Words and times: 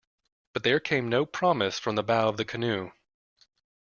But 0.53 0.63
there 0.63 0.79
came 0.79 1.09
no 1.09 1.27
promise 1.27 1.77
from 1.77 1.93
the 1.93 2.01
bow 2.01 2.27
of 2.27 2.37
the 2.37 2.43
canoe. 2.43 2.89